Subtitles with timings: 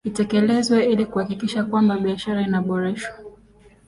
[0.05, 3.15] Itekelezwe ili kuhakikisha kwamba biashara inaboreshwa